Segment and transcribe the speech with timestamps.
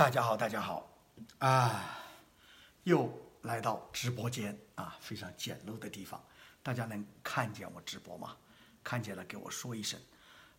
[0.00, 0.90] 大家好，大家好，
[1.40, 2.00] 啊，
[2.84, 3.12] 又
[3.42, 6.24] 来到直播间啊，非常简陋的地方，
[6.62, 8.34] 大家能看见我直播吗？
[8.82, 10.00] 看见了，给我说一声。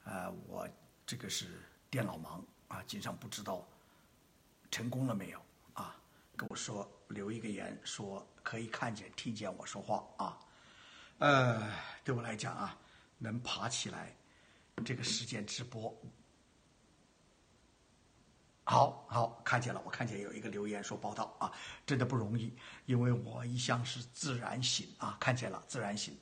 [0.04, 0.70] 呃，我
[1.08, 1.60] 这个是
[1.90, 3.68] 电脑盲啊，经常不知道
[4.70, 5.42] 成功了没有
[5.74, 5.96] 啊，
[6.38, 10.38] 跟我说留一个言，说可以看见、听见我说话啊。
[11.18, 11.68] 呃，
[12.04, 12.78] 对我来讲啊，
[13.18, 14.16] 能爬起来
[14.86, 16.00] 这个时间直播。
[18.64, 21.52] 好好看见了，我看见有一个留言说报道啊，
[21.86, 26.16] 真的不容易，因为我一向是自然醒啊，看见了自然醒，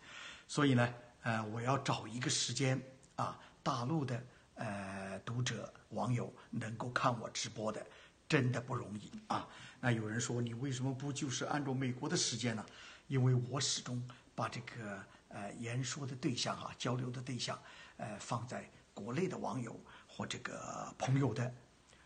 [0.47, 2.81] 所以呢，呃，我要找一个时间
[3.17, 4.23] 啊，大陆的
[4.55, 7.85] 呃读者网友能够看我直播的，
[8.27, 9.47] 真的不容易啊。
[9.81, 12.65] 那有人说你为什么不就是按照美国的时间呢？
[13.07, 14.01] 因为我始终
[14.33, 17.61] 把这个呃言说的对象啊，交流的对象，
[17.97, 21.53] 呃放在国内的网友或这个朋友的。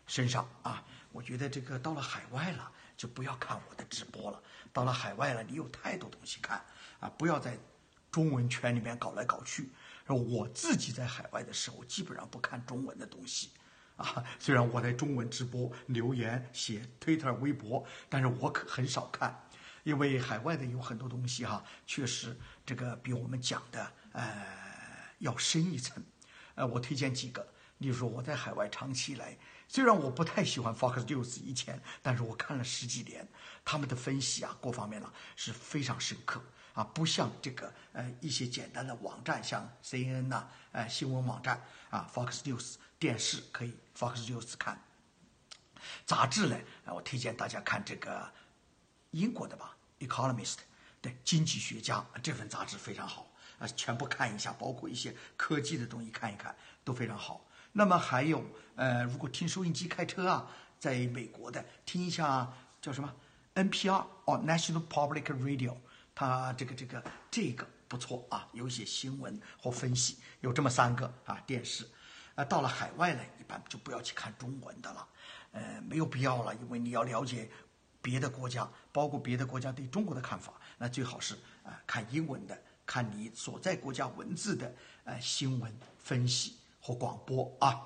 [0.06, 4.42] 身上啊，我觉得这个到了海外了，就不要看我的直播了。
[4.72, 6.62] 到了海外了，你有太多东西看
[7.00, 7.58] 啊，不要在
[8.10, 9.70] 中文圈里面搞来搞去。
[10.06, 13.50] 我自己在海外的时候，基本上不看中文的东西
[13.96, 14.22] 啊。
[14.38, 19.34] 虽然我在中文直播、留言、写推特、微博，但是我可很少看，
[19.84, 22.36] 因为海外的有很多东西哈，确实
[22.66, 24.44] 这个比我们讲的呃
[25.20, 26.04] 要深一层。
[26.56, 27.46] 呃，我推荐几个，
[27.78, 29.38] 例如说我在海外长期来。
[29.68, 33.26] 虽然我不太喜欢 Fox News 以前，但是我看了十几年，
[33.64, 36.40] 他们的分析啊，各方面呢是非常深刻
[36.74, 44.80] 啊，不像这个呃一些简单的网站，像 CNN 呐，呃新闻网站啊，Fox News 电视可以 Fox News 看，
[46.06, 48.32] 杂志呢，我推荐大家看这个
[49.10, 49.76] 英国的吧，
[50.06, 50.54] 《Economist》
[51.00, 56.54] 对经济学家这份杂志非常好啊，全部看一下，包括一些科技的东西看一看
[56.84, 57.43] 都非常好。
[57.76, 58.40] 那么还有，
[58.76, 62.48] 呃，如果听收音机开车啊，在美国的听一下
[62.80, 63.12] 叫什么
[63.56, 65.74] NPR 哦，National Public Radio，
[66.14, 67.02] 它这个这个
[67.32, 71.84] 这个不错啊，有一些新闻或分析，有这么三个啊电视，
[72.36, 75.08] 啊，到了海外呢，一般就不要去看中文的了，
[75.50, 77.50] 呃，没有必要了，因为你要了解
[78.00, 81.34] 别的国家，包括别的国家对中国的看法，那最好是
[81.64, 86.58] 啊看英文的，看你所在国家文字的呃新闻分析。
[86.86, 87.80] 或广播啊，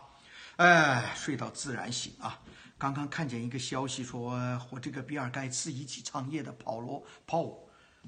[0.57, 2.43] 哎，睡到自然醒啊！
[2.77, 7.57] 刚刚看见一个消息说，和这个比尔盖茨一起创业的保罗·保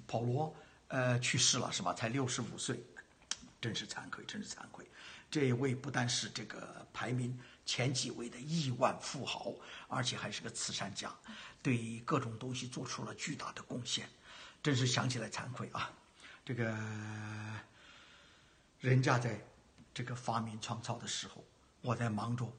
[0.04, 0.52] 保罗，
[0.88, 1.94] 呃，去世了是吧？
[1.94, 2.84] 才六十五岁，
[3.60, 4.84] 真是惭愧，真是惭愧。
[5.30, 9.54] 这一位不但是这个排名前几位的亿万富豪，
[9.86, 11.08] 而且还是个慈善家，
[11.62, 14.08] 对各种东西做出了巨大的贡献，
[14.60, 15.92] 真是想起来惭愧啊！
[16.44, 16.76] 这个
[18.80, 19.40] 人家在。
[19.92, 21.44] 这个发明创造的时候，
[21.82, 22.52] 我在忙着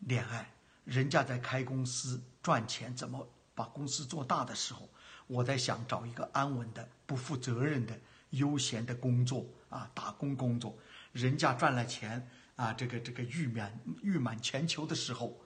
[0.00, 0.44] 恋爱；
[0.84, 4.88] 人家在开公司赚钱，怎么把公司做大的时候，
[5.26, 7.98] 我在想找一个安稳的、不负责任的、
[8.30, 10.78] 悠闲的工作啊，打工工作。
[11.12, 15.38] 人家赚了钱啊，这个这个誉满誉满全球的时候，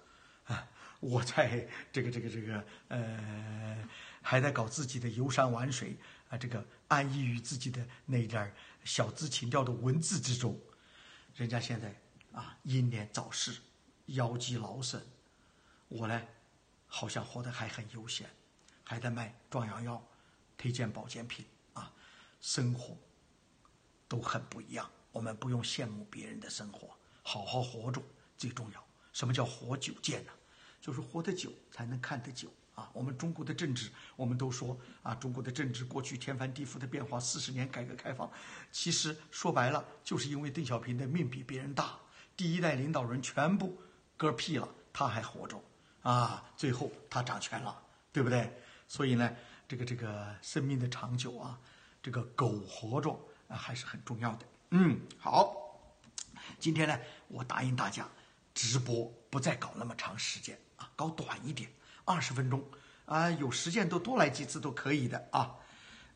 [0.44, 0.69] 啊，
[1.00, 3.88] 我在这个这个这个呃，
[4.20, 5.97] 还在搞自己的游山玩水
[6.28, 8.52] 啊，这个安逸于自己的那点儿。
[8.85, 10.59] 小资情调的文字之中，
[11.35, 11.95] 人家现在
[12.33, 13.61] 啊英年早逝，
[14.07, 15.01] 腰肌劳损，
[15.89, 16.23] 我呢
[16.87, 18.29] 好像活得还很悠闲，
[18.83, 20.05] 还在卖壮阳药，
[20.57, 21.93] 推荐保健品啊，
[22.41, 22.97] 生活
[24.09, 24.91] 都很不一样。
[25.12, 28.01] 我们不用羡慕别人的生活，好好活着
[28.37, 28.87] 最重要。
[29.12, 30.33] 什么叫活久见呢？
[30.81, 32.49] 就是活得久才能看得久。
[32.93, 38.31] 我们中国的政治，我们都说啊，中国的政治过去天翻地覆的变化，四十年改革开放，
[38.71, 41.99] 其实说白了，就是因为邓小平的命比别人大，
[42.37, 43.77] 第一代领导人全部
[44.19, 45.63] 嗝屁了，他还活着，
[46.03, 47.83] 啊，最后他掌权了，
[48.13, 48.53] 对不对？
[48.87, 49.37] 所以呢，
[49.69, 51.59] 这个这个生命的长久啊，
[52.03, 53.11] 这个苟活着
[53.49, 54.47] 啊，还是很重要的。
[54.71, 55.55] 嗯，好，
[56.59, 56.99] 今天呢，
[57.29, 58.09] 我答应大家，
[58.55, 61.71] 直播不再搞那么长时间啊，搞短一点。
[62.11, 62.61] 二十分钟，
[63.05, 65.55] 啊，有时间都多来几次都可以的啊。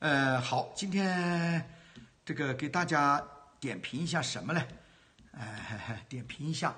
[0.00, 1.70] 呃，好，今天
[2.24, 3.24] 这个给大家
[3.60, 4.66] 点评一下什么呢？
[5.30, 6.74] 哎， 点评一下，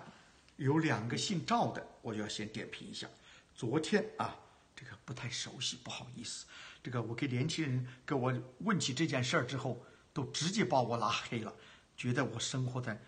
[0.56, 3.08] 有两个姓赵的，我就要先点评一下。
[3.54, 4.36] 昨天啊，
[4.74, 6.44] 这个不太熟悉，不好意思。
[6.82, 9.82] 这个我给年轻人给我问起这件事儿之后，
[10.12, 11.54] 都直接把我拉黑了，
[11.96, 13.00] 觉得我生活在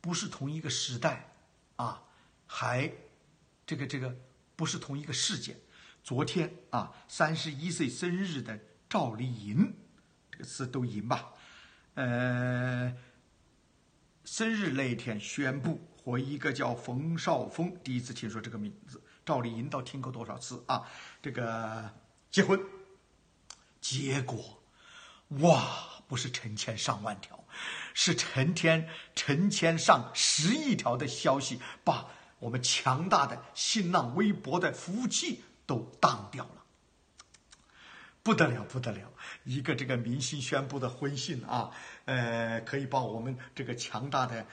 [0.00, 1.28] 不是同一个时代
[1.76, 2.02] 啊，
[2.46, 2.90] 还
[3.66, 4.16] 这个这个。
[4.56, 5.60] 不是同一个事件。
[6.02, 8.58] 昨天啊，三十一岁生日的
[8.88, 9.74] 赵丽颖，
[10.30, 11.32] 这个词都赢吧？
[11.94, 12.96] 呃，
[14.24, 19.02] 生日那天宣布和一个叫冯绍峰，第一次听说这个名字。
[19.24, 20.86] 赵丽颖倒听过多少次啊？
[21.20, 21.90] 这个
[22.30, 22.60] 结婚，
[23.80, 24.62] 结果
[25.40, 27.44] 哇，不是成千上万条，
[27.92, 36.64] 是成天成千上十亿条的消息，把我们强大的新浪微博的服务器都当掉了。
[38.22, 39.12] 不得了，不得了！
[39.44, 41.70] 一个这个明星宣布的婚讯啊，
[42.06, 44.44] 呃，可以把我们这个强大的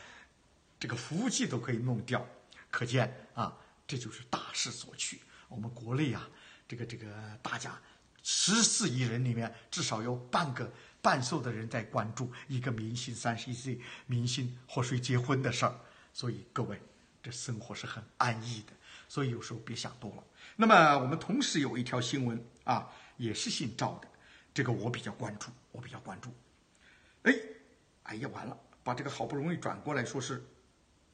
[0.79, 2.23] 这个服务器都可以弄掉，
[2.69, 3.57] 可见啊。
[3.85, 5.19] 这就是大势所趋。
[5.49, 6.29] 我们国内啊，
[6.67, 7.05] 这个这个
[7.41, 7.77] 大家
[8.23, 10.71] 十四亿人里面，至少有半个
[11.01, 15.79] 半数的人在关注一个明星三十一岁明星和谁结婚的事儿。
[16.13, 16.79] 所以各位，
[17.23, 18.73] 这生活是很安逸的。
[19.07, 20.23] 所以有时候别想多了。
[20.55, 22.87] 那么我们同时有一条新闻啊，
[23.17, 24.07] 也是姓赵的，
[24.53, 26.29] 这个我比较关注，我比较关注。
[27.23, 27.33] 哎，
[28.03, 30.43] 哎呀，完了，把这个好不容易转过来说是，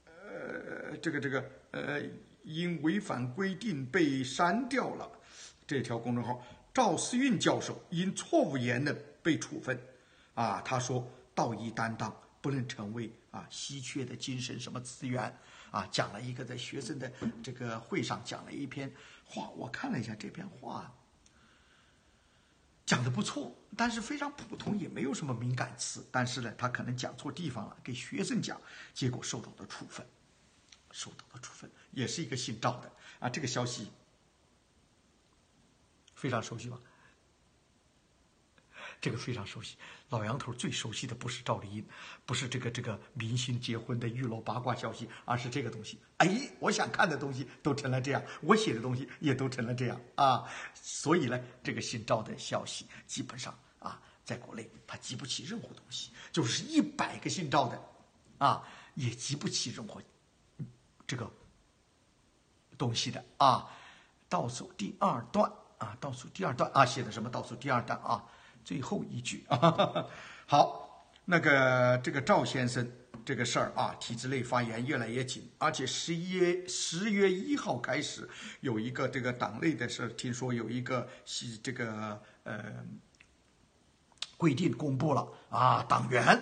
[0.05, 2.01] 呃，这个这个呃。
[2.43, 5.07] 因违反规定被删掉了，
[5.67, 9.79] 这条公众号赵思运教授因错误言论被处分，
[10.33, 11.05] 啊，他说
[11.35, 15.37] 道义担当不能成为啊稀缺的精神什么资源，
[15.71, 17.11] 啊，讲了一个在学生的
[17.43, 18.93] 这个会上讲了一篇
[19.25, 20.93] 话，我看了一下这篇话，
[22.85, 28.59] 讲的不错，但是非常普通，也没有什么敏感词，但是呢，他可能讲错地方了，给学生讲，
[28.93, 30.05] 结果受到了处分，
[30.91, 31.69] 受到了处分。
[31.91, 33.91] 也是一个姓赵的啊，这个消息
[36.15, 36.79] 非常熟悉吧？
[39.01, 39.75] 这个非常熟悉。
[40.09, 41.85] 老杨头最熟悉的不是赵丽颖，
[42.25, 45.99] 不是这个这个明星结婚的娱乐八卦消息，而是这个东西。
[46.17, 46.29] 哎，
[46.59, 50.43] 我想看的东西都成了这样，我写的东西也都成了这样啊。
[50.73, 57.81] 所以呢，这个姓赵的消息基本上啊，在国内他集不起任何东西，就是一百个姓赵的
[58.37, 58.63] 啊，
[58.95, 60.01] 也集不起任何
[61.05, 61.31] 这个。
[62.77, 63.69] 东西的啊，
[64.29, 67.29] 倒数第二段啊，倒数第二段啊，写的什么？
[67.29, 68.23] 倒数第二段啊，
[68.69, 70.05] 最后一句啊。
[70.45, 72.87] 好，那个这个赵先生
[73.25, 78.29] 这个事儿啊，体制内发言越来越紧，而且十一月十月一号开始
[78.61, 82.85] 有一个这个党内的事儿，听说有一个是这个呃
[84.37, 86.39] 规定公布了啊，党员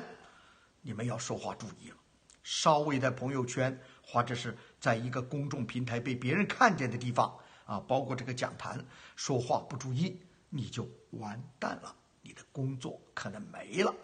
[0.82, 1.96] 你们要说话注意了，
[2.44, 4.58] 稍微在朋友圈或者是。
[4.80, 7.36] 在一个公众平台被别人看见的地方
[7.66, 8.86] 啊，包括这个讲坛，
[9.16, 11.96] 说话不注意，你就完蛋了，
[12.28, 13.96] 你的工作可能没了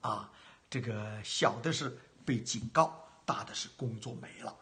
[0.00, 0.30] 啊。
[0.70, 2.96] 这个小的是被警告，
[3.26, 4.56] 大的是工作没了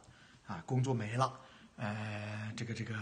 [0.46, 1.38] 啊，工作没了。
[1.76, 2.94] 呃，这个这个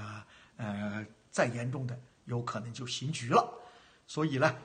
[0.56, 3.48] 呃，再严重的有可能就刑局了。
[4.08, 4.56] 所以呢。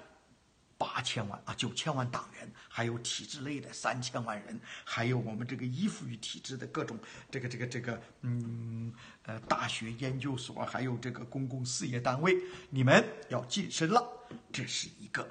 [0.75, 6.99] 八千万啊，九千万党员，还有体制内的三千万人，还有我们这个依附于体制的各种
[7.31, 12.35] 这个这个这个嗯呃大学研究所，还有这个公共事业单位，
[12.69, 14.05] 你们要晋升了，
[14.51, 15.25] 这是一个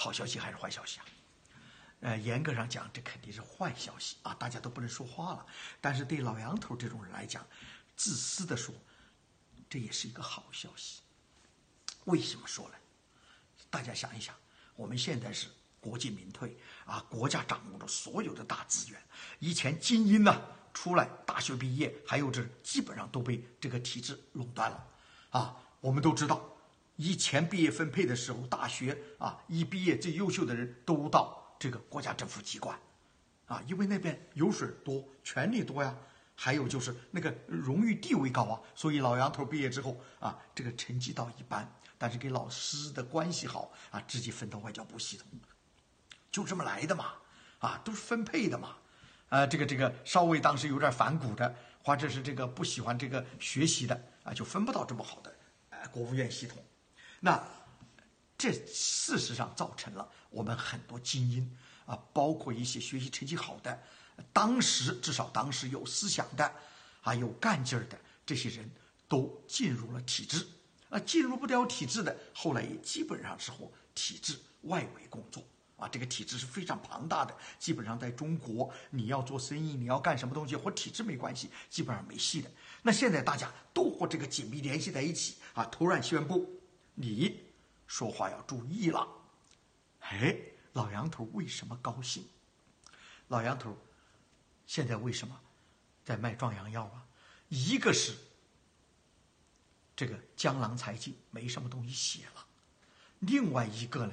[0.00, 1.04] 好消息还是坏消息啊？
[2.02, 5.44] 呃，严格上讲，这肯定是坏消息啊，大家都不能说话了。
[5.80, 7.44] 但是对老杨头这种人来讲，
[7.96, 8.72] 自私的说，
[9.68, 11.00] 这也是一个好消息。
[12.04, 12.76] 为什么说呢？
[13.70, 14.32] 大家想一想，
[14.76, 15.48] 我们现在是
[15.80, 16.56] 国进民退
[16.86, 19.02] 啊，国家掌握着所有的大资源。
[19.40, 20.40] 以前精英呢
[20.72, 24.86] 出来大学毕业，还有这基本上都被这个体制垄断了
[25.30, 25.56] 啊。
[25.80, 26.56] 我们都知道，
[26.98, 32.78] 以前毕业分配的时候，大学啊一毕业最优秀的人都到这个国家政府机关
[33.46, 35.96] 啊，因为那边油水多，权力多呀。
[36.40, 41.68] 还有就是那个荣誉地位高啊，所以老杨头毕业之后啊，这个成绩倒一般。
[41.98, 45.26] 但是跟老师的关系好啊，直接分到外交部系统，
[46.30, 47.14] 就这么来的嘛，
[47.58, 48.76] 啊，都是分配的嘛，
[49.30, 51.52] 啊，这个这个稍微当时有点反骨的，
[51.82, 55.36] 或者是这个不喜欢这个学习的啊，就分不到这么好的，
[55.70, 56.62] 呃，国务院系统。
[57.20, 57.42] 那
[58.36, 61.56] 这事实上造成了我们很多精英
[61.86, 63.82] 啊，包括一些学习成绩好的，
[64.32, 66.52] 当时至少当时有思想的，
[67.02, 68.70] 啊，有干劲儿的这些人
[69.08, 70.46] 都进入了体制。
[70.90, 75.44] 啊，进入不了体制的，后来也基本上是和体制外围工作
[75.76, 75.86] 啊。
[75.86, 82.50] 这个体制是非常庞大的，基本上在中国，你要做生意，你要干什么东西和体制没关系，基本上没戏的。
[82.80, 86.57] 那现在大家都和这个紧密联系在一起啊，突然宣布，
[87.00, 87.40] 你
[87.86, 89.06] 说话要注意了。
[90.00, 90.36] 哎，
[90.72, 92.26] 老杨头为什么高兴？
[93.28, 93.76] 老杨头
[94.66, 95.40] 现在为什么
[96.04, 97.06] 在卖壮阳药啊？
[97.48, 98.16] 一个是。
[99.94, 102.46] 这个江郎才尽，没什么东西写了。
[103.20, 104.12] 另外一个呢，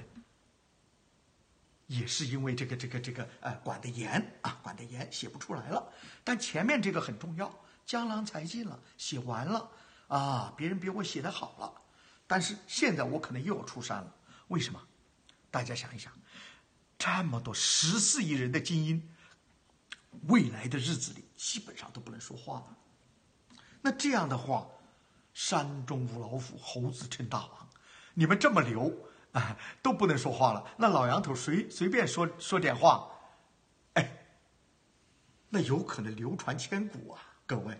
[1.87, 5.91] 也是因为这个这个这个呃管得严啊，管得严，写不出来了。
[6.23, 7.53] 但前面这个很重要，
[7.85, 9.71] 江郎才尽了，写完了
[10.07, 11.81] 啊，别人比我写的好了。
[12.27, 14.15] 但是现在我可能又要出山了，
[14.47, 14.81] 为什么？
[15.51, 16.11] 大家想一想，
[16.97, 19.09] 这么多十四亿人的精英，
[20.27, 22.77] 未来的日子里基本上都不能说话了。
[23.81, 24.67] 那这样的话，
[25.33, 27.69] 山中无老虎，猴子称大王。
[28.15, 28.91] 你们这么牛
[29.33, 30.65] 啊，都不能说话了。
[30.77, 33.09] 那老杨头随随便说说点话，
[33.93, 34.25] 哎，
[35.49, 37.79] 那有可能流传千古啊，各位。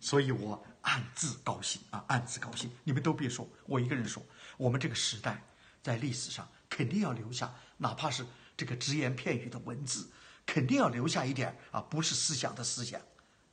[0.00, 2.70] 所以我暗自高兴啊，暗自高兴。
[2.84, 4.22] 你们都别说，我一个人说，
[4.56, 5.42] 我们这个时代
[5.82, 8.24] 在历史上肯定要留下，哪怕是
[8.56, 10.10] 这个只言片语的文字，
[10.46, 13.00] 肯定要留下一点啊，不是思想的思想，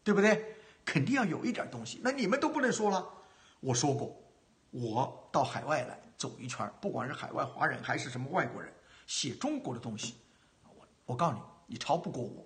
[0.04, 0.58] 对不对？
[0.86, 2.00] 肯定要有一点东西。
[2.04, 3.06] 那你们都不能说了。
[3.60, 4.24] 我说过。
[4.70, 8.72] 我到海外来走一圈，不管是海外华人还是什么外国人，
[9.08, 10.16] 写中国的东西，
[10.64, 12.46] 我我告诉你，你超不过我。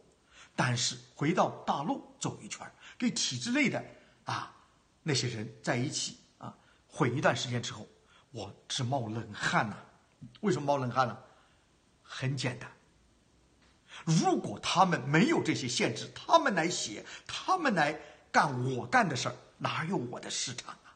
[0.55, 2.65] 但是回到大陆走一圈，
[2.97, 3.83] 跟体制内的
[4.25, 4.55] 啊
[5.03, 6.55] 那些人在一起啊
[6.87, 7.87] 混一段时间之后，
[8.31, 9.77] 我直冒冷汗呐。
[10.41, 11.17] 为什么冒冷汗呢？
[12.03, 12.69] 很简单，
[14.05, 17.99] 如果他们没有这些限制，他们来写，他们来
[18.31, 20.93] 干我干的事儿，哪有我的市场啊？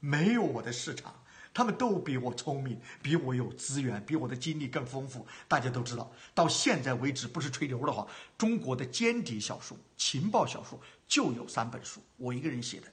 [0.00, 1.14] 没有我的市场，
[1.54, 5.26] 他们都比我聪明，比我有资源，比我的经历更丰富。
[5.48, 12.92] 大家都知道，到现在为止，不是吹牛的话，中国的间谍小说、情报小说就有三本书，我一个人写的。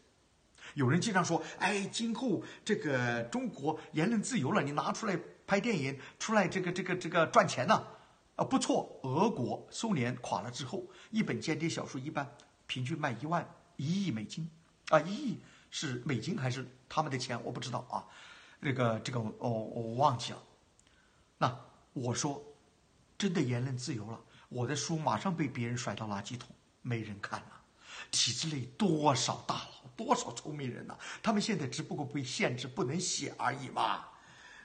[0.76, 7.88] 有人经常说：“哎，今后这个中国言论自由了，你拿出来拍电影，出来这个这个这个赚钱呢？”
[8.36, 12.30] 啊，不错，俄国、苏联垮了之后，一本间谍小说一般
[12.68, 14.50] 平均卖一万一亿美金，
[14.90, 15.40] 啊，一亿。
[15.72, 17.40] 是美金还是他们的钱？
[17.44, 18.04] 我不知道啊，
[18.60, 20.42] 那个这个我我忘记了。
[21.38, 21.60] 那
[21.94, 22.44] 我说，
[23.20, 26.50] 真的言论自由了，我的书马上被别人甩到垃圾桶，
[26.82, 27.62] 没人看了。
[28.10, 34.06] 体制内多少大佬，多少聪明人呐，他们现在只不过被限制不能写而已嘛。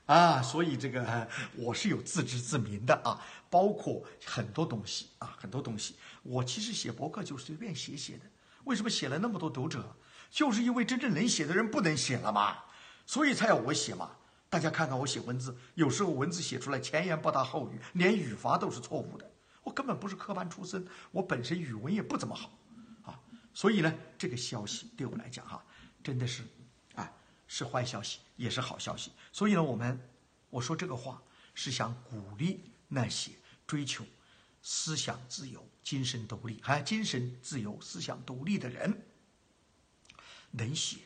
[0.07, 3.19] 啊，所以这个我是有自知之明的啊，
[3.49, 8.25] 包括很多东西啊，很多东西，我其实写博客就随便写写的。
[8.65, 9.97] 为什么写了那么多读者？
[10.31, 12.59] 就是因为真正能写的人不能写了嘛，
[13.07, 14.11] 所以才要我写嘛。
[14.51, 19.31] 大家看看我写文字，有时候文字写出来前言不搭后语，连语法都是错误的。
[19.63, 22.51] 我根本不是科班出身，我本身语文也不怎么好，
[23.55, 25.65] 所以呢，这个消息对我来讲哈，
[26.03, 26.43] 真的是，
[26.95, 27.11] 啊，
[27.47, 29.13] 是坏消息，也是好消息。
[29.33, 29.99] 所以呢，我们
[30.51, 31.23] 我说这个话
[31.55, 33.31] 是想鼓励那些
[33.67, 34.05] 追求
[34.61, 39.07] 思想自由、精神独立，还精神自由、思想独立的人。
[40.51, 40.99] 能写，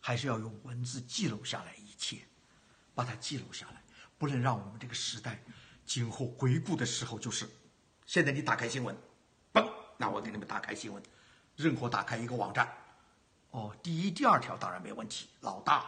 [0.00, 2.18] 还是要用文字记录下来一切，
[2.94, 3.82] 把它记录下来，
[4.16, 5.42] 不能让我们这个时代
[5.84, 7.48] 今后回顾的时候就是，
[8.06, 8.96] 现在你打开新闻，
[9.52, 11.02] 嘣，那我给你们打开新闻，
[11.58, 12.72] 任何打开一个网站，
[13.50, 15.86] 哦，第一、第二条当然没问题，老大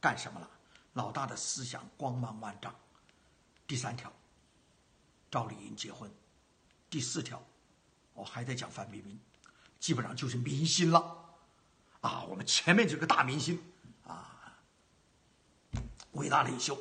[0.00, 0.48] 干什么了？
[0.92, 2.72] 老大的思想光芒万丈。
[3.66, 4.12] 第三条，
[5.28, 6.08] 赵丽颖结婚，
[6.88, 7.44] 第四条，
[8.14, 9.18] 我还在讲范冰冰，
[9.80, 11.16] 基本上就是明星了。
[12.00, 13.60] 啊，我们前面这个大明星，
[14.06, 14.56] 啊，
[16.12, 16.78] 伟大领袖，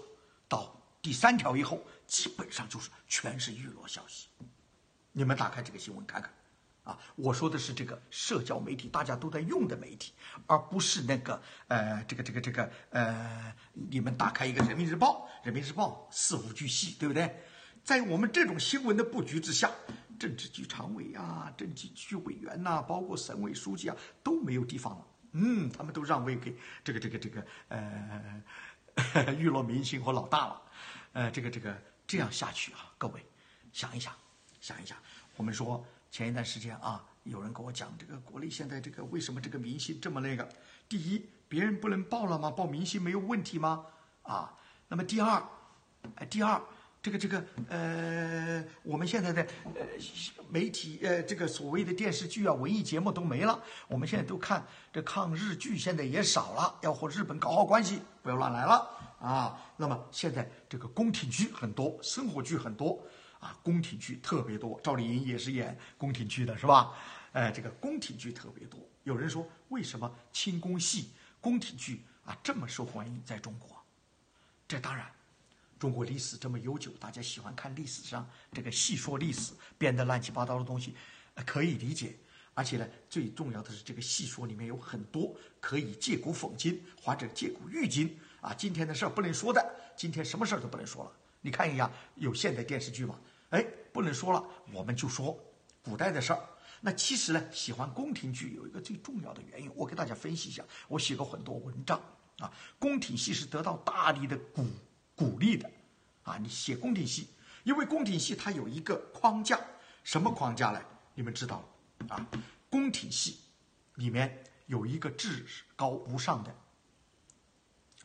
[0.48, 4.28] 到第三条以后，基本上就是全是娱乐消息。
[5.12, 6.32] 你们打开这个新闻看看，
[6.88, 10.14] 啊，我说的是这个社交媒体大家都在用的媒体，
[10.46, 17.44] 而不是那个呃，这个这个这个呃，你们打开一个人民日报，人民日报事无巨细，对不对？
[17.84, 19.70] 在我们这种新闻的布局之下。
[20.20, 25.06] 政治局常委啊，政治局委员呐，包括省委书记啊，都没有地方了。
[25.34, 30.62] 嗯，他们都让位给这个这个这个呃 娱乐明星和老大了。
[31.14, 33.24] 呃，这个这个这样下去啊，各位
[33.72, 34.12] 想一想，
[34.60, 34.98] 想一想。
[35.36, 35.86] 我们说
[36.18, 40.50] 前一段时间啊，有人跟我讲，这个国内现在这个为什么这个明星这么那个？
[40.90, 42.50] 第一，别人不能报了吗？
[42.50, 43.86] 报明星没有问题吗？
[44.24, 44.52] 啊，
[44.88, 45.44] 那么第二，
[46.16, 46.60] 哎，第二。
[47.04, 49.44] 这个这个呃，我们现在的
[49.76, 49.86] 呃
[50.50, 53.64] 媒体呃，这个所谓的电视剧啊、文艺节目都没了。
[53.88, 56.80] 我们现在都看这抗日剧，现在也少了。
[56.82, 59.56] 要和日本搞好关系，不要乱来了啊。
[59.78, 63.00] 那么现在这个宫廷剧很多，生活剧很多
[63.40, 64.80] 啊，宫廷剧特别多。
[64.84, 66.94] 赵丽颖也是演宫廷剧的，是吧？
[67.34, 68.80] 哎，这个宫廷剧特别多。
[69.04, 73.70] 有人说，为什么清宫戏、宫廷剧啊这么受欢迎在中国？
[74.68, 75.06] 这当然。
[75.80, 80.96] 中国历史这么悠久，大家喜欢看历史上这个戏说历史，编的乱七八糟的东西，
[81.46, 82.16] 可以理解。
[82.56, 88.52] 而且呢，最重要的是这个戏说里面有很多可以借古讽今或者借古喻今啊。
[88.56, 89.64] 今天的事儿不能说的，
[89.96, 91.12] 今天什么事儿都不能说了。
[91.42, 93.14] 你看一下有现代电视剧吗？
[93.50, 95.38] 哎，不能说了，我们就说
[95.82, 96.40] 古代的事儿。
[96.82, 100.64] 那其实呢，喜欢宫廷剧有一个最重要的原因，我给大家分析一下。
[100.88, 102.00] 我写过很多文章
[102.40, 104.66] 啊，宫廷戏是得到大力的鼓
[105.16, 105.70] 鼓励的
[106.24, 106.38] 啊。
[106.38, 107.30] 你写宫廷戏，
[107.64, 109.60] 因为宫廷戏它有一个框架，
[110.04, 110.82] 什么框架呢？
[111.16, 111.68] 你们知道
[112.10, 112.28] 啊？
[112.70, 113.40] 宫廷戏
[113.96, 116.56] 里面有一个至高无上的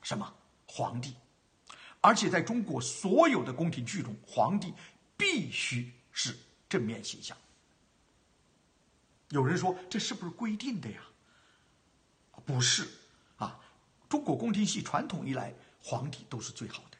[0.02, 0.34] 什么
[0.66, 1.14] 皇帝，
[2.00, 4.72] 而且在中国所有的宫廷剧中，皇帝
[5.22, 6.36] 必须是
[6.68, 7.36] 正面形象。
[9.28, 11.00] 有人说这是不是规定的呀？
[12.44, 12.88] 不是
[13.36, 13.56] 啊，
[14.08, 16.98] 中国宫廷戏传统以来，皇帝都是最好的。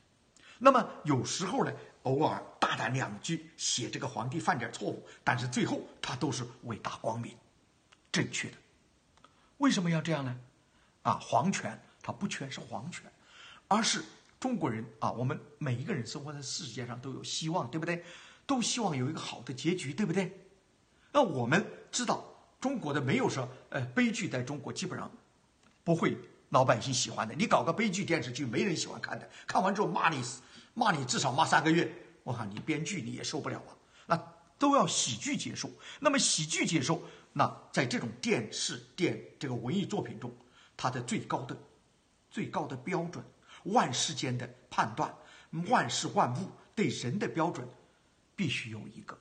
[0.57, 1.73] 那么有时候呢，
[2.05, 7.37] 偶尔大胆两句写这个皇帝犯点错误，但是最后他都是伟大光明、
[8.13, 8.57] 正确的。
[9.59, 10.41] 为什么要这样呢？
[11.03, 13.13] 啊，皇权它不全是皇权，
[13.67, 14.05] 而是
[14.43, 18.03] 中国人啊，我们每一个人生活在世界上都有希望，对不对？
[18.45, 20.37] 都希望有一个好的结局，对不对？
[21.13, 22.25] 那我们知道，
[22.61, 25.09] 中国的没有说，呃，悲剧在中国基本上
[25.85, 26.19] 不会
[26.49, 27.33] 老百姓喜欢的。
[27.37, 30.21] 你搞个悲剧电视剧，没人喜欢看的，看完之后骂你，
[30.75, 31.89] 骂你至少骂三个月。
[32.25, 33.71] 我靠，你编剧你也受不了啊。
[34.07, 35.73] 那都要喜剧结束。
[36.01, 40.35] 那么喜剧结束，那在这种电视电这个文艺作品中，
[40.77, 41.57] 它的最高的
[42.29, 43.25] 最高的标准，
[43.65, 45.15] 万事间的判断，
[45.69, 47.69] 万事万物对人的标准，
[48.35, 49.19] 必须有一个，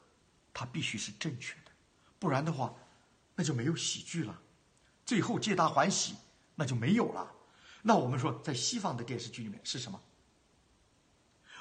[0.53, 1.71] 它必须是正确的。
[2.19, 2.73] 不然的话，
[3.35, 4.41] 那就没有喜剧了，
[5.05, 6.15] 最后皆大欢喜，
[6.55, 7.31] 那就没有了。
[7.81, 9.99] 那我们说，在西方的电视剧里面是什么？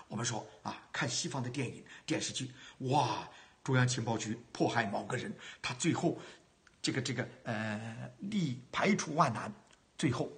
[0.06, 3.28] 我们说啊，看西方的电影电视剧，哇，
[3.62, 6.18] 中央情报局迫害某个人，他最后
[6.82, 9.52] 这个这个呃，力排除万难，
[9.96, 10.30] 最后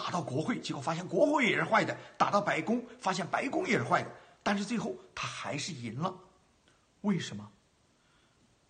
[0.00, 4.10] 打到国会，结果发现国会也是坏的；打到白宫，发现白宫也是坏的。
[4.42, 6.14] 但是最后他还是赢了，
[7.02, 7.46] 为什么？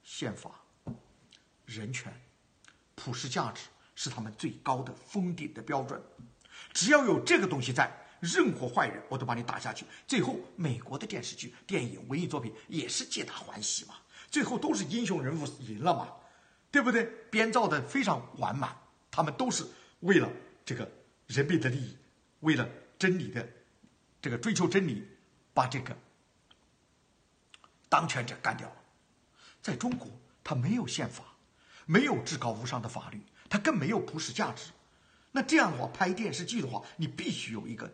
[0.03, 0.51] 宪法。
[1.67, 2.13] 人权、
[2.97, 6.03] 普世价值是他们最高的封顶的标准。
[6.73, 9.87] 只要有这个东西在，任何坏人我都把你打下去。
[10.09, 13.95] 最后，美国的电视剧、电影、文艺作品也是皆大欢喜嘛，
[14.29, 16.09] 最后都是英雄人物赢了嘛，
[16.73, 17.05] 对不对？
[17.31, 18.77] 编造的非常完满，
[19.13, 19.65] 他们都是
[20.01, 20.29] 为了
[20.65, 20.91] 这个
[21.31, 21.97] 人民的利益，
[22.41, 23.49] 为了真理的
[24.21, 25.07] 这个追求真理，
[25.55, 25.97] 把这个
[27.89, 28.77] 当权者干掉了。
[29.63, 30.11] 在中国，
[30.45, 31.25] 他没有宪法。
[31.87, 34.71] 没有至高无上的法律，它更没有普世价值。
[35.33, 37.93] 那这样的话，拍电视剧的话，你必须有一个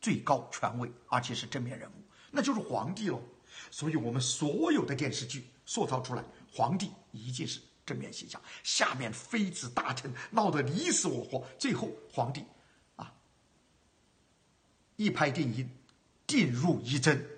[0.00, 1.94] 最高权威，而且是正面人物，
[2.32, 3.22] 那就是皇帝喽。
[3.70, 12.44] 所以我们所有的电视剧塑造出来，皇帝一定是正面形象，下面妃子大臣闹得你死我活，最后皇帝
[12.96, 13.14] 啊
[14.96, 15.70] 一拍定音，
[16.26, 17.30] 定入一针。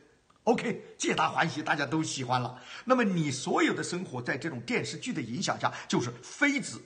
[0.44, 2.62] OK，皆大欢喜，大家都喜欢了。
[2.86, 6.80] 那么你所有的生活在这种电视剧的影响下，就是妃子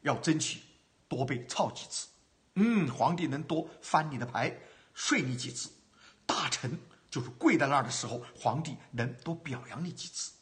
[0.00, 0.58] 要争取
[1.06, 2.08] 多被操几次，
[2.56, 4.58] 嗯，皇帝能多翻你的牌，
[4.94, 5.70] 睡你几次，
[6.26, 6.76] 大臣
[7.08, 10.32] 就是跪在那儿的时候，皇帝能多表扬你几次。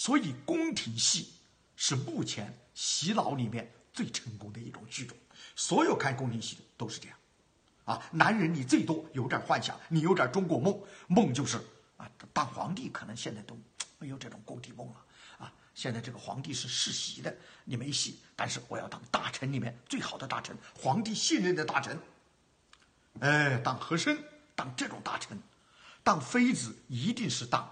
[0.00, 1.30] 所以宫廷戏
[1.76, 5.14] 是目前洗脑里面最成功的一种剧种，
[5.54, 7.18] 所有看宫廷戏的都是这样。
[7.84, 11.58] 啊，男人你最多有点幻想，你有点中国梦，梦就是
[11.98, 13.54] 啊，当皇帝可能现在都
[13.98, 15.04] 没有这种宫廷梦了
[15.36, 15.52] 啊。
[15.74, 17.36] 现在这个皇帝是世袭的，
[17.66, 18.20] 你没戏。
[18.34, 22.00] 但是我要当大臣里面最好的大臣，皇帝信任的大臣。
[23.18, 24.18] 哎，当和珅，
[24.54, 25.38] 当这种大臣，
[26.02, 27.70] 当妃子一定是当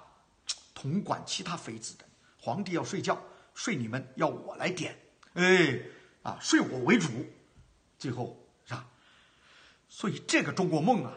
[0.74, 2.04] 统管其他妃子的。
[2.40, 3.20] 皇帝要睡觉，
[3.54, 4.96] 睡你们要我来点，
[5.34, 5.80] 哎，
[6.22, 7.08] 啊，睡我为主，
[7.98, 8.88] 最后是吧。
[9.88, 11.12] 所以这个中国梦啊，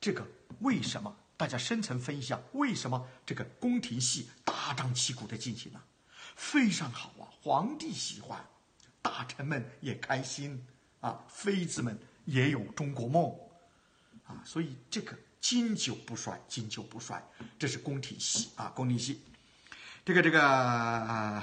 [0.00, 0.26] 这个
[0.60, 2.40] 为什么大家深层分析啊？
[2.52, 5.82] 为什么这个宫廷戏大张旗鼓的进行呢？
[6.36, 8.46] 非常好啊，皇帝喜欢，
[9.02, 10.64] 大臣们也开心
[11.00, 13.34] 啊，妃子们也有中国梦
[14.24, 17.22] 啊，所以这个经久不衰，经久不衰，
[17.58, 19.22] 这是宫廷戏啊，宫廷戏。
[20.06, 21.42] 这个这个，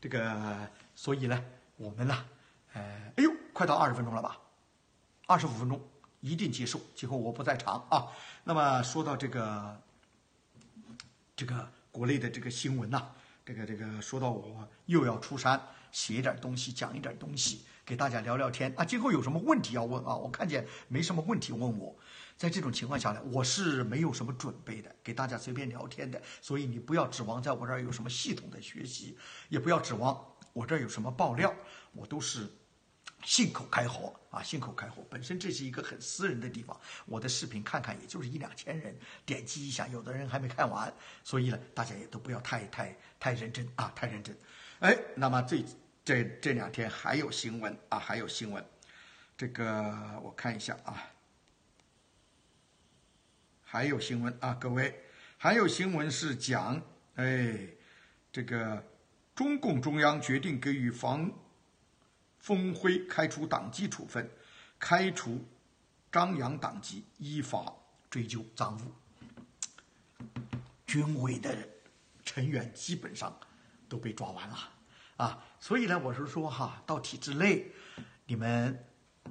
[0.00, 1.44] 这个，所以呢，
[1.76, 2.24] 我们呢，
[2.72, 2.82] 呃，
[3.14, 4.36] 哎呦，快到二十分钟了吧？
[5.28, 5.80] 二十五分钟
[6.18, 8.08] 一定结束，今后我不在场啊。
[8.42, 9.80] 那么说到这个，
[11.36, 13.00] 这个国内的这个新闻呐，
[13.46, 18.84] 这个这个说到我又要出山写一点东西，讲一点东西，给大家聊聊天啊。
[18.84, 20.16] 今后有什么问题要问啊？
[20.16, 21.94] 我看见没什么问题问我，
[22.40, 29.14] 在这种情况下呢，我是没有什么准备的，给大家随便聊天的，所以你不要指望在我这儿有什么系统的学习，
[29.50, 31.54] 也不要指望我这儿有什么爆料，
[31.92, 32.50] 我都是。
[33.22, 35.04] 信口开河啊，信口开河。
[35.10, 40.90] 本身这是一个很私人的地方，我的视频看看也就是一两千人点击一下，有的人还没看完，
[41.22, 44.34] 所以呢，大家也都不要太太太认真啊，太认真。
[44.78, 45.62] 哎，那么这
[46.02, 48.64] 这这两天还有新闻啊，还有新闻，
[49.36, 51.04] 这个我看一下啊，
[53.72, 55.00] 还有新闻啊，各位，
[55.38, 56.82] 还有新闻是讲，
[57.14, 57.56] 哎，
[58.32, 58.84] 这个
[59.32, 61.30] 中共中央决定给予房。
[62.40, 64.28] 封辉开除党纪处分，
[64.76, 65.46] 开除
[66.10, 67.72] 张扬党籍，依法
[68.10, 70.26] 追究赃物。
[70.84, 71.56] 军委的
[72.24, 73.32] 成员基本上
[73.88, 74.58] 都被抓完了
[75.16, 77.70] 啊，所以呢，我是说哈，到体制内，
[78.26, 78.84] 你们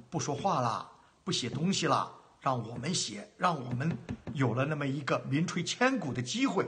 [0.08, 0.90] 不说话了，
[1.24, 3.94] 不写东西了，让我们写，让我们
[4.40, 6.66] 有了那么一个名垂千古的机会。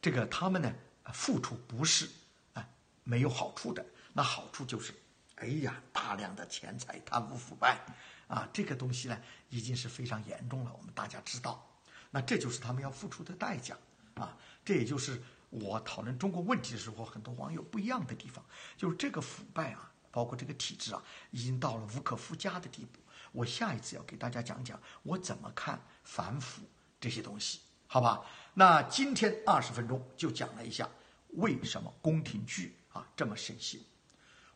[0.00, 0.72] 这个他们呢，
[1.12, 2.08] 付出不是
[2.52, 2.68] 啊
[3.02, 4.94] 没有好处的，那好处就是。
[5.40, 7.78] 哎呀，大量的钱财贪污腐败，
[8.26, 9.16] 啊，这个东西呢
[9.50, 10.72] 已经是非常严重了。
[10.76, 11.64] 我们大家知道，
[12.10, 13.78] 那这就是他们要付出的代价，
[14.14, 18.44] 啊，这也就是我讨论中国问题的时候，很多网友不一样的地方，
[18.76, 22.98] 就是这个腐败啊，包括这个体制啊，已经到了无可复加的地步。
[23.30, 26.62] 我下一次要给大家讲讲我怎么看反腐
[27.00, 28.20] 这些东西，好吧？
[28.54, 30.88] 那今天二十分钟就讲了一下
[31.34, 33.80] 为什么宫廷剧啊这么盛行。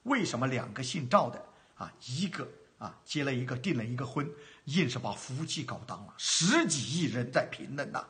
[0.04, 1.44] 为什么两个姓赵的
[1.76, 4.28] 啊，一个啊结了一个订了一个婚，
[4.64, 6.14] 硬是把夫妻搞当了？
[6.18, 8.04] 十几亿人在评论呐，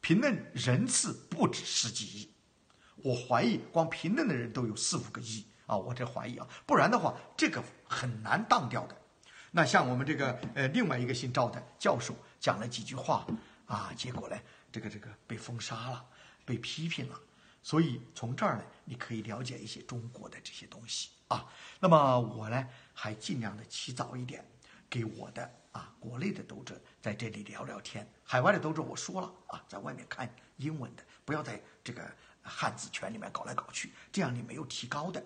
[0.00, 2.32] 评论人次不止十几亿，
[2.96, 5.76] 我怀疑光评论的人都有四五个亿啊！
[5.76, 8.96] 我这怀疑啊，不然的话这个很难当掉的。
[9.50, 13.26] 那像我们这个呃另外一个姓赵的教授讲了几句话
[13.68, 14.36] 啊，结果呢
[14.72, 16.04] 这个这个被封杀了，
[16.44, 17.18] 被批评了。
[17.62, 21.10] 所以从这儿呢，你可以了解一些中国的这些东西。
[21.28, 21.46] 啊，
[21.78, 24.44] 那么我呢还尽量的起早一点，
[24.88, 28.10] 给我的啊国内的读者在这里聊聊天。
[28.24, 32.02] 海外的读者我说了啊，在外面看英文的，不要在这个
[32.40, 35.22] 汉字圈里面搞来搞去，这样你没有提高的，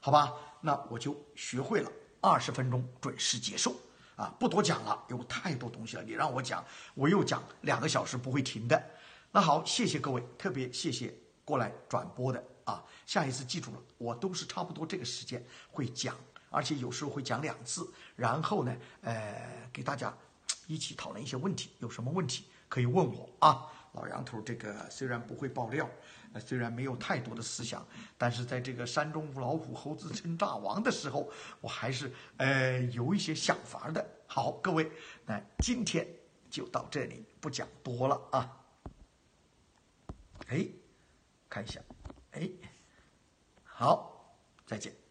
[0.00, 0.32] 好吧？
[0.60, 3.80] 那我就学会了，二十分钟准时结束
[4.16, 8.90] 啊，不多讲了，有太多东西了，你让我讲，我又讲两个小时不会停的。
[9.32, 11.12] 那好，谢谢各位，特别谢谢
[11.44, 12.42] 过来转播的。
[12.64, 16.16] 啊，下一次记住了，我都是差不多这个时间会讲，
[16.48, 20.16] 而且有时候会讲两次，然后呢，呃，给大家
[20.66, 23.66] 一起讨论一些问题，有什么问题可以问我啊。
[23.92, 25.88] 老杨头这个虽然不会爆料，
[26.40, 27.86] 虽然没有太多的思想，
[28.18, 34.04] 但是在这个山中无老虎，猴子称大王的时候，我还是呃有一些想法的。
[34.26, 34.90] 好，各位，
[35.24, 36.06] 那今天
[36.50, 38.60] 就到这里，不讲多了啊。
[40.48, 40.66] 哎，
[41.48, 41.80] 看一下。
[42.32, 42.50] 哎，
[43.62, 45.03] 好，再见。